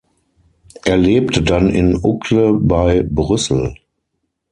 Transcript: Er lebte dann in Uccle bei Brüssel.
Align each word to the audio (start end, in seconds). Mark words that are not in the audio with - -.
Er 0.83 0.97
lebte 0.97 1.43
dann 1.43 1.69
in 1.69 1.95
Uccle 1.95 2.55
bei 2.55 3.03
Brüssel. 3.03 3.75